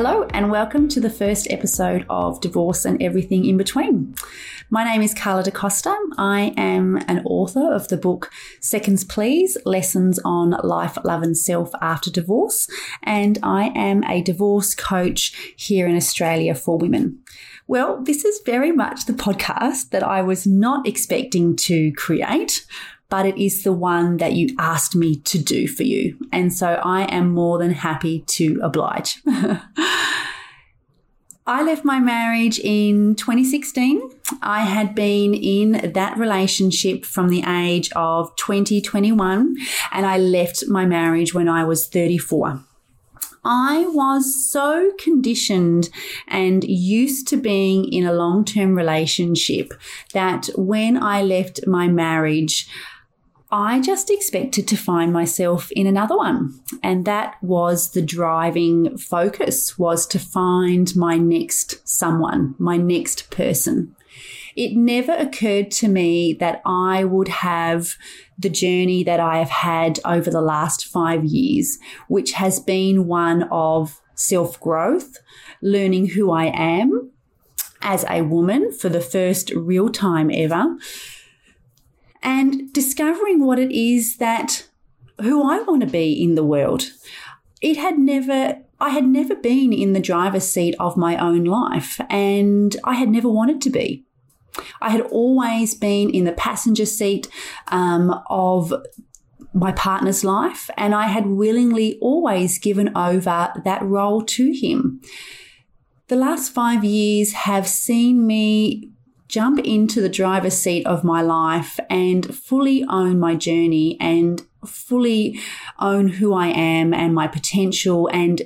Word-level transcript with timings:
Hello, 0.00 0.22
and 0.30 0.48
welcome 0.48 0.86
to 0.90 1.00
the 1.00 1.10
first 1.10 1.48
episode 1.50 2.06
of 2.08 2.40
Divorce 2.40 2.84
and 2.84 3.02
Everything 3.02 3.44
in 3.44 3.56
Between. 3.56 4.14
My 4.70 4.84
name 4.84 5.02
is 5.02 5.12
Carla 5.12 5.42
DaCosta. 5.42 5.92
I 6.16 6.54
am 6.56 6.98
an 7.08 7.24
author 7.24 7.74
of 7.74 7.88
the 7.88 7.96
book 7.96 8.30
Seconds 8.60 9.02
Please 9.02 9.56
Lessons 9.64 10.20
on 10.24 10.50
Life, 10.62 10.98
Love, 11.02 11.24
and 11.24 11.36
Self 11.36 11.72
After 11.82 12.12
Divorce, 12.12 12.68
and 13.02 13.40
I 13.42 13.72
am 13.74 14.04
a 14.04 14.22
divorce 14.22 14.72
coach 14.72 15.54
here 15.56 15.88
in 15.88 15.96
Australia 15.96 16.54
for 16.54 16.78
women. 16.78 17.18
Well, 17.66 18.00
this 18.00 18.24
is 18.24 18.40
very 18.46 18.70
much 18.70 19.06
the 19.06 19.14
podcast 19.14 19.90
that 19.90 20.04
I 20.04 20.22
was 20.22 20.46
not 20.46 20.86
expecting 20.86 21.56
to 21.56 21.90
create 21.94 22.64
but 23.10 23.26
it 23.26 23.38
is 23.38 23.62
the 23.62 23.72
one 23.72 24.18
that 24.18 24.34
you 24.34 24.54
asked 24.58 24.94
me 24.94 25.16
to 25.16 25.38
do 25.38 25.66
for 25.66 25.82
you. 25.82 26.18
And 26.32 26.52
so 26.52 26.80
I 26.84 27.02
am 27.04 27.30
more 27.30 27.58
than 27.58 27.72
happy 27.72 28.20
to 28.20 28.60
oblige. 28.62 29.22
I 31.48 31.62
left 31.62 31.82
my 31.82 31.98
marriage 31.98 32.58
in 32.58 33.14
2016. 33.14 34.10
I 34.42 34.64
had 34.64 34.94
been 34.94 35.32
in 35.32 35.92
that 35.94 36.18
relationship 36.18 37.06
from 37.06 37.30
the 37.30 37.42
age 37.42 37.90
of 37.96 38.36
20, 38.36 38.82
21, 38.82 39.56
and 39.92 40.04
I 40.04 40.18
left 40.18 40.68
my 40.68 40.84
marriage 40.84 41.32
when 41.32 41.48
I 41.48 41.64
was 41.64 41.88
34. 41.88 42.62
I 43.44 43.86
was 43.86 44.50
so 44.50 44.92
conditioned 44.98 45.88
and 46.26 46.64
used 46.64 47.28
to 47.28 47.38
being 47.38 47.90
in 47.90 48.04
a 48.04 48.12
long 48.12 48.44
term 48.44 48.74
relationship 48.74 49.72
that 50.12 50.50
when 50.54 51.02
I 51.02 51.22
left 51.22 51.66
my 51.66 51.88
marriage, 51.88 52.68
I 53.50 53.80
just 53.80 54.10
expected 54.10 54.68
to 54.68 54.76
find 54.76 55.10
myself 55.10 55.70
in 55.72 55.86
another 55.86 56.16
one. 56.16 56.60
And 56.82 57.06
that 57.06 57.42
was 57.42 57.92
the 57.92 58.02
driving 58.02 58.98
focus 58.98 59.78
was 59.78 60.06
to 60.08 60.18
find 60.18 60.94
my 60.94 61.16
next 61.16 61.88
someone, 61.88 62.54
my 62.58 62.76
next 62.76 63.30
person. 63.30 63.96
It 64.54 64.76
never 64.76 65.12
occurred 65.12 65.70
to 65.72 65.88
me 65.88 66.34
that 66.34 66.60
I 66.66 67.04
would 67.04 67.28
have 67.28 67.94
the 68.38 68.50
journey 68.50 69.02
that 69.04 69.20
I 69.20 69.38
have 69.38 69.50
had 69.50 69.98
over 70.04 70.30
the 70.30 70.42
last 70.42 70.84
five 70.84 71.24
years, 71.24 71.78
which 72.08 72.32
has 72.32 72.60
been 72.60 73.06
one 73.06 73.44
of 73.44 74.00
self 74.14 74.60
growth, 74.60 75.18
learning 75.62 76.08
who 76.08 76.32
I 76.32 76.46
am 76.46 77.12
as 77.80 78.04
a 78.10 78.22
woman 78.22 78.72
for 78.72 78.88
the 78.88 79.00
first 79.00 79.50
real 79.52 79.88
time 79.88 80.30
ever 80.32 80.76
and 82.22 82.72
discovering 82.72 83.44
what 83.44 83.58
it 83.58 83.70
is 83.70 84.16
that 84.16 84.66
who 85.20 85.48
I 85.48 85.60
want 85.62 85.80
to 85.82 85.86
be 85.86 86.12
in 86.22 86.34
the 86.34 86.44
world. 86.44 86.90
It 87.60 87.76
had 87.76 87.98
never, 87.98 88.58
I 88.80 88.90
had 88.90 89.04
never 89.04 89.34
been 89.34 89.72
in 89.72 89.92
the 89.92 90.00
driver's 90.00 90.48
seat 90.48 90.76
of 90.78 90.96
my 90.96 91.16
own 91.16 91.44
life 91.44 92.00
and 92.08 92.76
I 92.84 92.94
had 92.94 93.08
never 93.08 93.28
wanted 93.28 93.60
to 93.62 93.70
be. 93.70 94.04
I 94.80 94.90
had 94.90 95.02
always 95.02 95.74
been 95.74 96.10
in 96.10 96.24
the 96.24 96.32
passenger 96.32 96.86
seat 96.86 97.28
um, 97.68 98.22
of 98.28 98.72
my 99.52 99.72
partner's 99.72 100.24
life, 100.24 100.68
and 100.76 100.94
I 100.94 101.06
had 101.06 101.26
willingly 101.26 101.98
always 102.00 102.58
given 102.58 102.96
over 102.96 103.52
that 103.64 103.82
role 103.82 104.22
to 104.22 104.52
him. 104.52 105.00
The 106.08 106.16
last 106.16 106.52
five 106.52 106.84
years 106.84 107.32
have 107.32 107.66
seen 107.66 108.26
me 108.26 108.90
jump 109.28 109.60
into 109.60 110.00
the 110.00 110.08
driver's 110.08 110.56
seat 110.56 110.86
of 110.86 111.04
my 111.04 111.22
life 111.22 111.78
and 111.90 112.34
fully 112.34 112.84
own 112.88 113.20
my 113.20 113.34
journey 113.34 113.96
and 114.00 114.42
fully 114.66 115.38
own 115.78 116.08
who 116.08 116.34
I 116.34 116.48
am 116.48 116.92
and 116.92 117.14
my 117.14 117.28
potential 117.28 118.08
and 118.12 118.42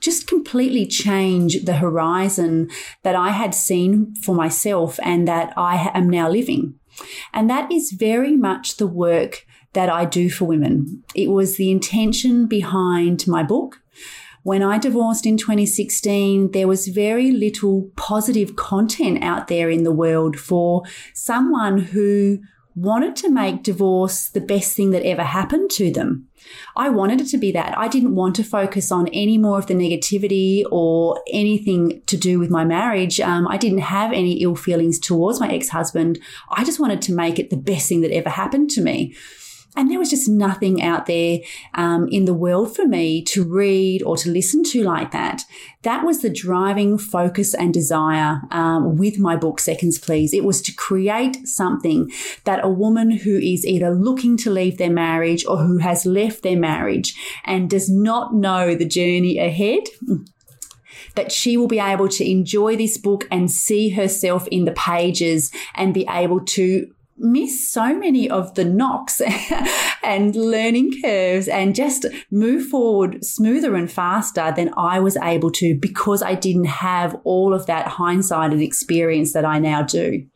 just 0.00 0.26
completely 0.26 0.86
change 0.86 1.64
the 1.64 1.76
horizon 1.76 2.70
that 3.02 3.16
I 3.16 3.30
had 3.30 3.54
seen 3.54 4.14
for 4.22 4.34
myself 4.34 5.00
and 5.02 5.26
that 5.26 5.52
I 5.56 5.90
am 5.94 6.08
now 6.08 6.28
living. 6.28 6.78
And 7.32 7.50
that 7.50 7.70
is 7.72 7.92
very 7.92 8.36
much 8.36 8.76
the 8.76 8.86
work 8.86 9.46
that 9.72 9.88
I 9.88 10.04
do 10.04 10.30
for 10.30 10.46
women. 10.46 11.02
It 11.14 11.28
was 11.28 11.56
the 11.56 11.70
intention 11.70 12.46
behind 12.46 13.26
my 13.26 13.42
book, 13.42 13.82
when 14.46 14.62
I 14.62 14.78
divorced 14.78 15.26
in 15.26 15.36
2016, 15.36 16.52
there 16.52 16.68
was 16.68 16.86
very 16.86 17.32
little 17.32 17.90
positive 17.96 18.54
content 18.54 19.24
out 19.24 19.48
there 19.48 19.68
in 19.68 19.82
the 19.82 19.90
world 19.90 20.38
for 20.38 20.84
someone 21.14 21.78
who 21.78 22.38
wanted 22.76 23.16
to 23.16 23.28
make 23.28 23.64
divorce 23.64 24.28
the 24.28 24.40
best 24.40 24.76
thing 24.76 24.92
that 24.92 25.04
ever 25.04 25.24
happened 25.24 25.68
to 25.72 25.90
them. 25.90 26.28
I 26.76 26.90
wanted 26.90 27.20
it 27.22 27.26
to 27.30 27.38
be 27.38 27.50
that. 27.52 27.76
I 27.76 27.88
didn't 27.88 28.14
want 28.14 28.36
to 28.36 28.44
focus 28.44 28.92
on 28.92 29.08
any 29.08 29.36
more 29.36 29.58
of 29.58 29.66
the 29.66 29.74
negativity 29.74 30.62
or 30.70 31.20
anything 31.32 32.02
to 32.06 32.16
do 32.16 32.38
with 32.38 32.48
my 32.48 32.64
marriage. 32.64 33.18
Um, 33.18 33.48
I 33.48 33.56
didn't 33.56 33.78
have 33.78 34.12
any 34.12 34.34
ill 34.44 34.54
feelings 34.54 35.00
towards 35.00 35.40
my 35.40 35.52
ex 35.52 35.70
husband. 35.70 36.20
I 36.50 36.62
just 36.62 36.78
wanted 36.78 37.02
to 37.02 37.12
make 37.12 37.40
it 37.40 37.50
the 37.50 37.56
best 37.56 37.88
thing 37.88 38.00
that 38.02 38.14
ever 38.14 38.30
happened 38.30 38.70
to 38.70 38.80
me. 38.80 39.16
And 39.76 39.90
there 39.90 39.98
was 39.98 40.10
just 40.10 40.28
nothing 40.28 40.82
out 40.82 41.06
there 41.06 41.40
um, 41.74 42.08
in 42.10 42.24
the 42.24 42.34
world 42.34 42.74
for 42.74 42.86
me 42.86 43.22
to 43.24 43.44
read 43.44 44.02
or 44.02 44.16
to 44.16 44.30
listen 44.30 44.64
to 44.64 44.82
like 44.82 45.10
that. 45.12 45.42
That 45.82 46.04
was 46.04 46.22
the 46.22 46.30
driving 46.30 46.98
focus 46.98 47.54
and 47.54 47.72
desire 47.72 48.40
um, 48.50 48.96
with 48.96 49.18
my 49.18 49.36
book, 49.36 49.60
Seconds 49.60 49.98
Please. 49.98 50.32
It 50.32 50.44
was 50.44 50.62
to 50.62 50.72
create 50.72 51.46
something 51.46 52.10
that 52.44 52.64
a 52.64 52.68
woman 52.68 53.10
who 53.10 53.36
is 53.36 53.66
either 53.66 53.90
looking 53.90 54.36
to 54.38 54.50
leave 54.50 54.78
their 54.78 54.90
marriage 54.90 55.44
or 55.46 55.58
who 55.58 55.78
has 55.78 56.06
left 56.06 56.42
their 56.42 56.58
marriage 56.58 57.14
and 57.44 57.70
does 57.70 57.90
not 57.90 58.34
know 58.34 58.74
the 58.74 58.86
journey 58.86 59.38
ahead 59.38 59.84
that 61.16 61.32
she 61.32 61.56
will 61.56 61.66
be 61.66 61.80
able 61.80 62.08
to 62.08 62.30
enjoy 62.30 62.76
this 62.76 62.96
book 62.96 63.26
and 63.30 63.50
see 63.50 63.90
herself 63.90 64.46
in 64.48 64.64
the 64.64 64.72
pages 64.72 65.50
and 65.74 65.92
be 65.92 66.06
able 66.08 66.44
to 66.44 66.90
miss 67.18 67.68
so 67.68 67.94
many 67.94 68.28
of 68.28 68.54
the 68.54 68.64
knocks 68.64 69.22
and 70.04 70.36
learning 70.36 70.92
curves 71.02 71.48
and 71.48 71.74
just 71.74 72.06
move 72.30 72.66
forward 72.68 73.24
smoother 73.24 73.74
and 73.74 73.90
faster 73.90 74.52
than 74.54 74.72
I 74.76 75.00
was 75.00 75.16
able 75.16 75.50
to 75.52 75.74
because 75.74 76.22
I 76.22 76.34
didn't 76.34 76.66
have 76.66 77.18
all 77.24 77.54
of 77.54 77.66
that 77.66 77.86
hindsight 77.86 78.52
and 78.52 78.62
experience 78.62 79.32
that 79.32 79.44
I 79.44 79.58
now 79.58 79.82
do. 79.82 80.26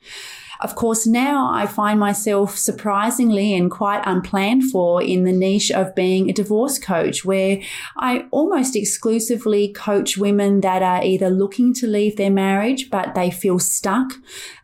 Of 0.60 0.74
course, 0.74 1.06
now 1.06 1.50
I 1.50 1.66
find 1.66 1.98
myself 1.98 2.58
surprisingly 2.58 3.54
and 3.54 3.70
quite 3.70 4.02
unplanned 4.04 4.64
for 4.70 5.02
in 5.02 5.24
the 5.24 5.32
niche 5.32 5.70
of 5.70 5.94
being 5.94 6.28
a 6.28 6.34
divorce 6.34 6.78
coach, 6.78 7.24
where 7.24 7.62
I 7.96 8.26
almost 8.30 8.76
exclusively 8.76 9.72
coach 9.72 10.18
women 10.18 10.60
that 10.60 10.82
are 10.82 11.02
either 11.02 11.30
looking 11.30 11.72
to 11.74 11.86
leave 11.86 12.16
their 12.16 12.30
marriage, 12.30 12.90
but 12.90 13.14
they 13.14 13.30
feel 13.30 13.58
stuck 13.58 14.12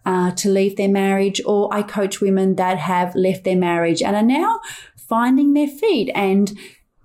uh, 0.05 0.33
to 0.33 0.51
leave 0.51 0.77
their 0.77 0.91
marriage, 0.91 1.41
or 1.47 1.73
I 1.73 1.83
coach 1.83 2.21
women 2.21 2.57
that 2.57 2.77
have 2.77 3.15
left 3.15 3.45
their 3.45 3.57
marriage 3.57 4.03
and 4.03 4.15
are 4.15 4.23
now 4.23 4.61
finding 4.97 5.55
their 5.55 5.69
feet. 5.69 6.11
And 6.15 6.53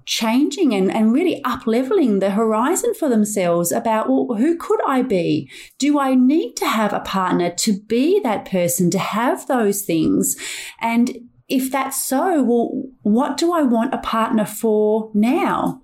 changing 0.06 0.74
and, 0.74 0.92
and 0.92 1.14
really 1.14 1.44
up 1.44 1.68
leveling 1.68 2.20
the 2.20 2.32
horizon 2.32 2.94
for 2.94 3.10
themselves 3.10 3.72
about, 3.72 4.10
well, 4.10 4.38
who 4.38 4.58
could 4.58 4.80
I 4.86 5.02
be? 5.02 5.50
Do 5.78 6.00
I 6.00 6.16
need 6.16 6.56
to 6.56 6.68
have 6.68 6.94
a 6.94 7.00
partner 7.02 7.50
to 7.50 7.80
be 7.82 8.20
that 8.22 8.46
person, 8.46 8.90
to 8.92 9.00
have 9.00 9.48
those 9.48 9.84
things? 9.84 10.36
And 10.80 11.30
if 11.48 11.72
that's 11.72 12.04
so, 12.04 12.42
well, 12.44 12.84
what 13.02 13.38
do 13.38 13.54
I 13.54 13.62
want 13.62 13.94
a 13.94 14.00
partner 14.00 14.46
for 14.46 15.12
now? 15.14 15.82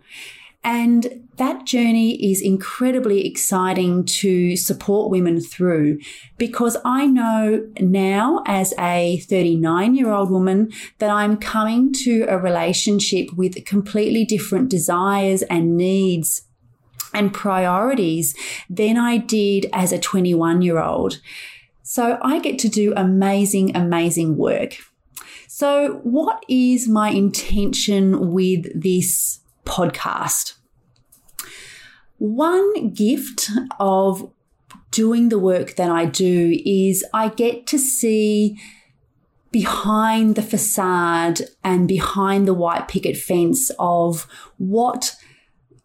And 0.63 1.26
that 1.37 1.65
journey 1.65 2.31
is 2.31 2.41
incredibly 2.41 3.25
exciting 3.25 4.05
to 4.05 4.55
support 4.55 5.11
women 5.11 5.39
through 5.39 5.99
because 6.37 6.77
I 6.83 7.05
know 7.05 7.67
now 7.79 8.43
as 8.45 8.73
a 8.79 9.19
39 9.19 9.95
year 9.95 10.11
old 10.11 10.29
woman 10.31 10.71
that 10.99 11.09
I'm 11.09 11.37
coming 11.37 11.93
to 12.03 12.25
a 12.27 12.37
relationship 12.37 13.33
with 13.35 13.65
completely 13.65 14.25
different 14.25 14.69
desires 14.69 15.43
and 15.43 15.77
needs 15.77 16.41
and 17.13 17.33
priorities 17.33 18.35
than 18.69 18.97
I 18.97 19.17
did 19.17 19.67
as 19.73 19.91
a 19.91 19.99
21 19.99 20.61
year 20.61 20.79
old. 20.79 21.21
So 21.83 22.17
I 22.21 22.39
get 22.39 22.59
to 22.59 22.69
do 22.69 22.93
amazing, 22.95 23.75
amazing 23.75 24.37
work. 24.37 24.75
So, 25.47 26.01
what 26.03 26.43
is 26.47 26.87
my 26.87 27.09
intention 27.09 28.31
with 28.31 28.79
this 28.79 29.39
podcast? 29.65 30.56
One 32.17 32.89
gift 32.89 33.49
of 33.79 34.31
doing 34.91 35.29
the 35.29 35.39
work 35.39 35.75
that 35.75 35.91
I 35.91 36.05
do 36.05 36.59
is 36.65 37.05
I 37.13 37.29
get 37.29 37.67
to 37.67 37.77
see 37.77 38.59
behind 39.51 40.35
the 40.35 40.41
facade 40.41 41.41
and 41.63 41.87
behind 41.87 42.47
the 42.47 42.53
white 42.53 42.87
picket 42.87 43.17
fence 43.17 43.71
of 43.79 44.27
what 44.57 45.15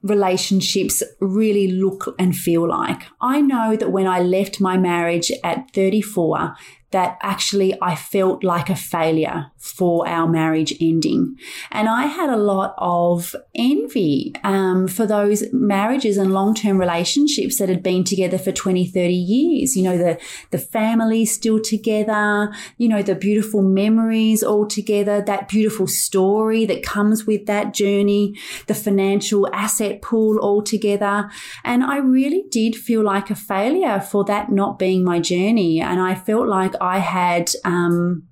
relationships 0.03 1.03
really 1.21 1.71
look 1.71 2.15
and 2.19 2.35
feel 2.35 2.69
like. 2.69 3.03
I 3.21 3.41
know 3.41 3.77
that 3.77 3.93
when 3.93 4.07
I 4.07 4.21
left 4.21 4.61
my 4.61 4.77
marriage 4.77 5.31
at 5.45 5.71
34, 5.75 6.55
that 6.93 7.19
actually 7.23 7.77
I 7.83 7.97
felt 7.97 8.45
like 8.45 8.71
a 8.71 8.77
failure 8.77 9.51
for 9.59 10.07
our 10.09 10.29
marriage 10.29 10.75
ending. 10.81 11.37
And 11.71 11.89
I 11.89 12.07
had 12.07 12.31
a 12.31 12.37
lot 12.37 12.75
of 12.79 13.35
envy 13.55 14.35
um, 14.45 14.89
for 14.89 15.07
those 15.07 15.45
marriages 15.53 16.17
and 16.17 16.33
long 16.33 16.55
term 16.55 16.79
relationships 16.79 17.59
that 17.59 17.69
had 17.69 17.83
been 17.83 18.05
together 18.05 18.39
for 18.39 18.53
20, 18.53 18.87
30 18.87 19.13
years. 19.13 19.77
You 19.77 19.85
know, 19.85 19.99
the, 19.99 20.21
the 20.51 20.59
family 20.59 21.25
still 21.25 21.61
together, 21.61 22.53
you 22.77 22.89
know, 22.89 23.03
the 23.03 23.15
beautiful 23.15 23.63
memories 23.63 24.43
all 24.43 24.67
together, 24.67 25.23
that 25.23 25.49
beautiful 25.49 25.87
story 25.87 26.67
that 26.67 26.83
comes 26.83 27.27
with 27.27 27.47
that 27.47 27.73
journey, 27.73 28.37
the 28.67 28.75
financial 28.75 29.49
asset 29.55 30.03
pool 30.03 30.39
all 30.39 30.63
together. 30.63 31.31
And 31.65 31.83
I 31.83 31.99
really 31.99 32.45
did 32.51 32.77
feel 32.77 33.03
like 33.03 33.31
a 33.31 33.35
failure 33.35 34.01
for 34.01 34.25
that 34.25 34.53
not 34.53 34.79
being 34.79 35.05
my 35.05 35.21
journey. 35.21 35.81
And 35.81 36.01
I 36.01 36.15
felt 36.15 36.49
like 36.49 36.75
I 36.83 36.99
had, 36.99 37.53
um, 37.65 38.25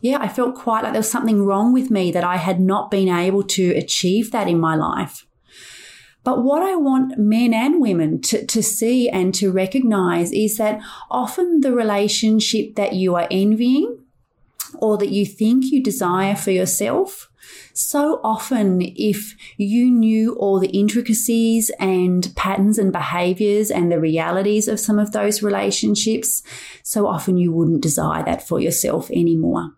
yeah, 0.00 0.18
I 0.20 0.28
felt 0.28 0.54
quite 0.54 0.82
like 0.82 0.92
there 0.92 1.00
was 1.00 1.10
something 1.10 1.44
wrong 1.44 1.74
with 1.74 1.90
me 1.90 2.10
that 2.12 2.24
I 2.24 2.36
had 2.36 2.58
not 2.58 2.90
been 2.90 3.08
able 3.08 3.42
to 3.42 3.70
achieve 3.76 4.32
that 4.32 4.48
in 4.48 4.58
my 4.58 4.74
life. 4.74 5.26
But 6.24 6.42
what 6.42 6.62
I 6.62 6.76
want 6.76 7.18
men 7.18 7.52
and 7.54 7.80
women 7.80 8.20
to, 8.22 8.44
to 8.46 8.62
see 8.62 9.08
and 9.08 9.34
to 9.34 9.52
recognize 9.52 10.32
is 10.32 10.56
that 10.56 10.80
often 11.10 11.60
the 11.60 11.72
relationship 11.72 12.74
that 12.76 12.94
you 12.94 13.14
are 13.16 13.28
envying 13.30 13.99
or 14.78 14.98
that 14.98 15.10
you 15.10 15.26
think 15.26 15.66
you 15.66 15.82
desire 15.82 16.34
for 16.34 16.50
yourself 16.50 17.30
so 17.72 18.20
often, 18.22 18.82
if 18.82 19.36
you 19.56 19.90
knew 19.90 20.34
all 20.34 20.58
the 20.58 20.68
intricacies 20.68 21.70
and 21.78 22.32
patterns 22.36 22.78
and 22.78 22.92
behaviors 22.92 23.70
and 23.70 23.90
the 23.90 24.00
realities 24.00 24.68
of 24.68 24.80
some 24.80 24.98
of 24.98 25.12
those 25.12 25.42
relationships, 25.42 26.42
so 26.82 27.06
often 27.06 27.38
you 27.38 27.52
wouldn't 27.52 27.82
desire 27.82 28.24
that 28.24 28.46
for 28.46 28.60
yourself 28.60 29.10
anymore. 29.10 29.72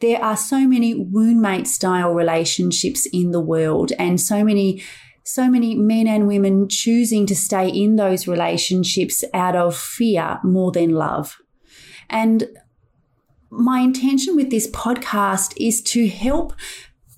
There 0.00 0.22
are 0.22 0.36
so 0.36 0.66
many 0.66 0.94
woundmate 0.94 1.66
style 1.66 2.12
relationships 2.12 3.06
in 3.12 3.32
the 3.32 3.40
world 3.40 3.92
and 3.98 4.20
so 4.20 4.44
many 4.44 4.82
so 5.22 5.48
many 5.48 5.76
men 5.76 6.08
and 6.08 6.26
women 6.26 6.68
choosing 6.68 7.24
to 7.26 7.36
stay 7.36 7.68
in 7.68 7.96
those 7.96 8.26
relationships 8.26 9.22
out 9.32 9.54
of 9.54 9.76
fear 9.76 10.40
more 10.42 10.72
than 10.72 10.90
love. 10.90 11.38
And 12.08 12.48
my 13.50 13.80
intention 13.80 14.36
with 14.36 14.50
this 14.50 14.70
podcast 14.70 15.52
is 15.56 15.82
to 15.82 16.08
help 16.08 16.52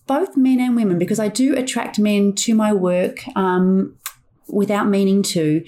both 0.06 0.36
men 0.36 0.60
and 0.60 0.74
women, 0.74 0.98
because 0.98 1.20
I 1.20 1.28
do 1.28 1.54
attract 1.54 1.98
men 1.98 2.34
to 2.36 2.54
my 2.54 2.72
work 2.72 3.24
um, 3.36 3.96
without 4.48 4.88
meaning 4.88 5.22
to, 5.22 5.64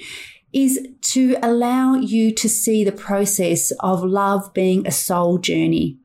is 0.52 0.87
to 1.02 1.37
allow 1.43 1.94
you 1.94 2.32
to 2.32 2.49
see 2.49 2.84
the 2.84 2.93
process 2.93 3.72
of 3.81 4.02
love 4.02 4.52
being 4.55 4.87
a 4.87 4.90
soul 4.90 5.38
journey. 5.38 5.99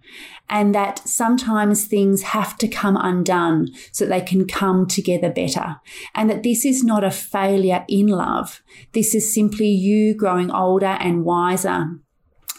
And 0.51 0.73
that 0.73 1.07
sometimes 1.07 1.85
things 1.85 2.23
have 2.23 2.57
to 2.57 2.67
come 2.67 2.97
undone 2.97 3.67
so 3.91 4.05
that 4.05 4.09
they 4.09 4.25
can 4.25 4.47
come 4.47 4.87
together 4.87 5.29
better. 5.29 5.79
And 6.15 6.27
that 6.29 6.41
this 6.41 6.65
is 6.65 6.83
not 6.83 7.03
a 7.03 7.11
failure 7.11 7.85
in 7.87 8.07
love. 8.07 8.63
This 8.93 9.13
is 9.13 9.31
simply 9.31 9.67
you 9.67 10.15
growing 10.15 10.49
older 10.49 10.97
and 10.99 11.23
wiser 11.23 11.99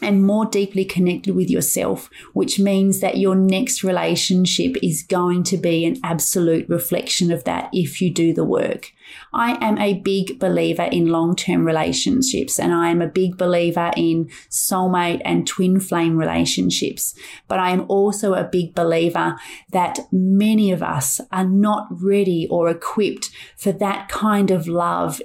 and 0.03 0.25
more 0.25 0.47
deeply 0.47 0.85
connected 0.85 1.35
with 1.35 1.51
yourself, 1.51 2.11
which 2.33 2.59
means 2.59 3.01
that 3.01 3.19
your 3.19 3.35
next 3.35 3.85
relationship 3.85 4.77
is 4.83 5.03
going 5.03 5.43
to 5.45 5.57
be 5.57 5.85
an 5.85 5.99
absolute 6.03 6.69
reflection 6.69 7.31
of 7.31 7.45
that 7.45 7.69
if 7.73 8.01
you 8.01 8.13
do 8.13 8.33
the 8.33 8.45
work. 8.45 8.93
I 9.33 9.59
am 9.65 9.79
a 9.79 9.95
big 9.95 10.39
believer 10.39 10.85
in 10.85 11.07
long 11.07 11.37
term 11.37 11.65
relationships 11.65 12.59
and 12.59 12.73
I 12.73 12.91
am 12.91 13.03
a 13.03 13.09
big 13.09 13.37
believer 13.37 13.91
in 13.97 14.27
soulmate 14.49 15.23
and 15.25 15.47
twin 15.47 15.81
flame 15.81 16.17
relationships. 16.17 17.15
But 17.49 17.59
I 17.59 17.71
am 17.71 17.87
also 17.89 18.35
a 18.35 18.45
big 18.45 18.75
believer 18.75 19.37
that 19.73 20.01
many 20.13 20.71
of 20.71 20.83
us 20.83 21.21
are 21.33 21.47
not 21.47 21.89
ready 21.91 22.47
or 22.51 22.69
equipped 22.69 23.31
for 23.57 23.73
that 23.73 24.09
kind 24.09 24.51
of 24.51 24.69
love 24.69 25.21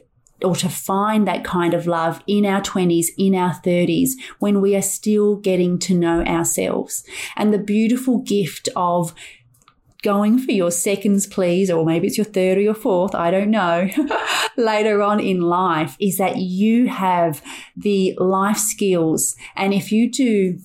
or 0.45 0.55
to 0.55 0.69
find 0.69 1.27
that 1.27 1.43
kind 1.43 1.73
of 1.73 1.87
love 1.87 2.23
in 2.27 2.45
our 2.45 2.61
20s, 2.61 3.07
in 3.17 3.35
our 3.35 3.53
30s, 3.61 4.11
when 4.39 4.61
we 4.61 4.75
are 4.75 4.81
still 4.81 5.35
getting 5.35 5.79
to 5.79 5.93
know 5.93 6.23
ourselves. 6.23 7.03
And 7.35 7.53
the 7.53 7.57
beautiful 7.59 8.19
gift 8.19 8.69
of 8.75 9.13
going 10.05 10.37
for 10.37 10.51
your 10.51 10.69
seconds, 10.69 11.25
please, 11.25 11.71
or 11.71 11.83
maybe 11.83 12.05
it's 12.05 12.17
your 12.17 12.25
third 12.25 12.59
or 12.59 12.61
your 12.61 12.75
fourth, 12.75 13.15
I 13.15 13.31
don't 13.31 13.49
know, 13.49 13.89
later 14.55 15.01
on 15.01 15.19
in 15.19 15.41
life 15.41 15.97
is 15.99 16.17
that 16.17 16.37
you 16.37 16.87
have 16.87 17.41
the 17.75 18.15
life 18.19 18.57
skills. 18.57 19.35
And 19.55 19.73
if 19.73 19.91
you 19.91 20.11
do 20.11 20.59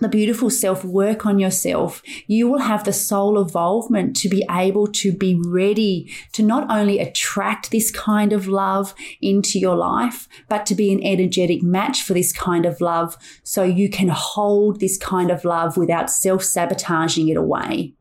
the 0.00 0.08
beautiful 0.08 0.50
self 0.50 0.84
work 0.84 1.24
on 1.24 1.38
yourself, 1.38 2.02
you 2.26 2.48
will 2.48 2.60
have 2.60 2.84
the 2.84 2.92
soul 2.92 3.40
involvement 3.40 4.14
to 4.16 4.28
be 4.28 4.44
able 4.50 4.86
to 4.88 5.12
be 5.12 5.34
ready 5.34 6.12
to 6.32 6.42
not 6.42 6.70
only 6.70 6.98
attract 6.98 7.70
this 7.70 7.90
kind 7.90 8.32
of 8.32 8.46
love 8.46 8.94
into 9.20 9.58
your 9.58 9.76
life, 9.76 10.28
but 10.48 10.66
to 10.66 10.74
be 10.74 10.92
an 10.92 11.02
energetic 11.02 11.62
match 11.62 12.02
for 12.02 12.12
this 12.12 12.32
kind 12.32 12.66
of 12.66 12.80
love 12.80 13.16
so 13.42 13.62
you 13.62 13.88
can 13.88 14.08
hold 14.08 14.80
this 14.80 14.98
kind 14.98 15.30
of 15.30 15.44
love 15.44 15.76
without 15.76 16.10
self 16.10 16.42
sabotaging 16.42 17.28
it 17.28 17.36
away. 17.36 17.94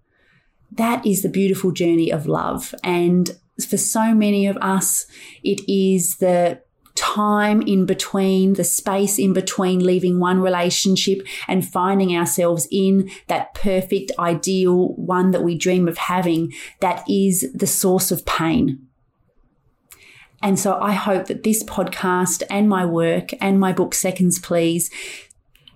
That 0.72 1.06
is 1.06 1.22
the 1.22 1.30
beautiful 1.30 1.72
journey 1.72 2.12
of 2.12 2.28
love. 2.28 2.76
And 2.84 3.38
for 3.70 3.78
so 3.78 4.14
many 4.14 4.48
of 4.48 4.58
us, 4.58 5.06
it 5.44 5.62
is 5.70 6.18
the 6.18 6.62
time 6.96 7.62
in 7.62 7.86
between, 7.86 8.54
the 8.54 8.64
space 8.64 9.20
in 9.20 9.34
between 9.34 9.86
leaving 9.86 10.20
one 10.20 10.40
relationship 10.40 11.22
and 11.48 11.68
finding 11.68 12.16
ourselves 12.16 12.68
in 12.72 13.10
that 13.28 13.54
perfect, 13.54 14.12
ideal 14.18 14.90
one 14.96 15.32
that 15.32 15.44
we 15.44 15.58
dream 15.58 15.88
of 15.88 15.98
having 15.98 16.54
that 16.80 17.04
is 17.10 17.52
the 17.54 17.68
source 17.68 18.12
of 18.12 18.26
pain. 18.26 18.88
And 20.42 20.60
so 20.60 20.80
I 20.80 20.92
hope 20.92 21.28
that 21.28 21.44
this 21.44 21.64
podcast 21.64 22.44
and 22.50 22.70
my 22.70 22.86
work 22.86 23.32
and 23.42 23.60
my 23.60 23.74
book, 23.74 23.94
Seconds 23.94 24.40
Please, 24.40 24.92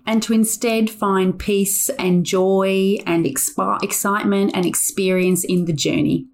and 0.06 0.22
to 0.22 0.32
instead 0.32 0.88
find 0.88 1.38
peace 1.38 1.88
and 1.90 2.24
joy 2.24 2.96
and 3.06 3.26
exp- 3.26 3.82
excitement 3.82 4.52
and 4.54 4.64
experience 4.64 5.44
in 5.44 5.66
the 5.66 5.72
journey. 5.72 6.26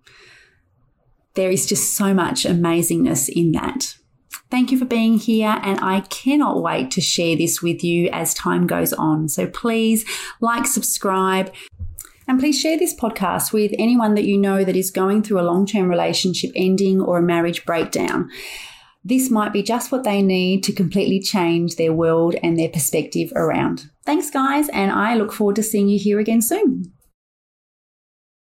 There 1.34 1.50
is 1.50 1.66
just 1.66 1.94
so 1.94 2.14
much 2.14 2.44
amazingness 2.44 3.28
in 3.28 3.52
that. 3.52 3.96
Thank 4.56 4.72
you 4.72 4.78
for 4.78 4.86
being 4.86 5.18
here, 5.18 5.58
and 5.60 5.78
I 5.82 6.00
cannot 6.00 6.62
wait 6.62 6.90
to 6.92 7.02
share 7.02 7.36
this 7.36 7.60
with 7.60 7.84
you 7.84 8.08
as 8.10 8.32
time 8.32 8.66
goes 8.66 8.94
on. 8.94 9.28
So 9.28 9.46
please 9.46 10.06
like, 10.40 10.66
subscribe, 10.66 11.52
and 12.26 12.40
please 12.40 12.58
share 12.58 12.78
this 12.78 12.94
podcast 12.94 13.52
with 13.52 13.74
anyone 13.78 14.14
that 14.14 14.24
you 14.24 14.38
know 14.38 14.64
that 14.64 14.74
is 14.74 14.90
going 14.90 15.22
through 15.22 15.40
a 15.40 15.44
long 15.44 15.66
term 15.66 15.90
relationship 15.90 16.52
ending 16.56 17.02
or 17.02 17.18
a 17.18 17.22
marriage 17.22 17.66
breakdown. 17.66 18.30
This 19.04 19.30
might 19.30 19.52
be 19.52 19.62
just 19.62 19.92
what 19.92 20.04
they 20.04 20.22
need 20.22 20.64
to 20.64 20.72
completely 20.72 21.20
change 21.20 21.76
their 21.76 21.92
world 21.92 22.34
and 22.42 22.58
their 22.58 22.70
perspective 22.70 23.30
around. 23.36 23.90
Thanks, 24.06 24.30
guys, 24.30 24.70
and 24.70 24.90
I 24.90 25.16
look 25.16 25.34
forward 25.34 25.56
to 25.56 25.62
seeing 25.62 25.90
you 25.90 25.98
here 25.98 26.18
again 26.18 26.40
soon. 26.40 26.95